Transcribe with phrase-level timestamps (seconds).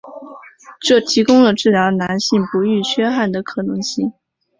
[0.79, 4.11] 这提供了治疗男性不育缺憾的可能性。